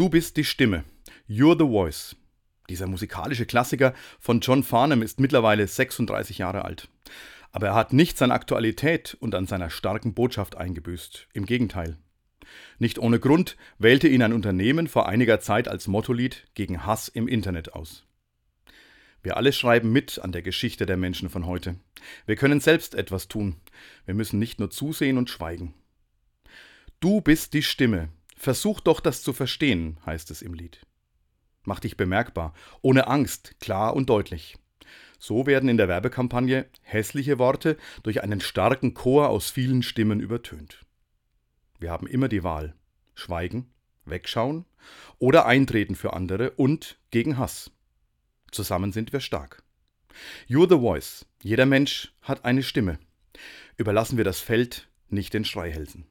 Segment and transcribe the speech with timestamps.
[0.00, 0.84] Du bist die Stimme.
[1.28, 2.16] You're the Voice.
[2.70, 6.88] Dieser musikalische Klassiker von John Farnham ist mittlerweile 36 Jahre alt.
[7.52, 11.28] Aber er hat nichts an Aktualität und an seiner starken Botschaft eingebüßt.
[11.34, 11.98] Im Gegenteil.
[12.78, 17.28] Nicht ohne Grund wählte ihn ein Unternehmen vor einiger Zeit als Mottolied gegen Hass im
[17.28, 18.06] Internet aus.
[19.22, 21.74] Wir alle schreiben mit an der Geschichte der Menschen von heute.
[22.24, 23.56] Wir können selbst etwas tun.
[24.06, 25.74] Wir müssen nicht nur zusehen und schweigen.
[27.00, 28.08] Du bist die Stimme.
[28.40, 30.80] Versuch doch das zu verstehen, heißt es im Lied.
[31.64, 34.56] Mach dich bemerkbar, ohne Angst, klar und deutlich.
[35.18, 40.86] So werden in der Werbekampagne hässliche Worte durch einen starken Chor aus vielen Stimmen übertönt.
[41.78, 42.74] Wir haben immer die Wahl:
[43.12, 43.74] Schweigen,
[44.06, 44.64] wegschauen
[45.18, 47.70] oder eintreten für andere und gegen Hass.
[48.52, 49.62] Zusammen sind wir stark.
[50.48, 51.26] You're the voice.
[51.42, 52.98] Jeder Mensch hat eine Stimme.
[53.76, 56.06] Überlassen wir das Feld nicht den Schreihälsen.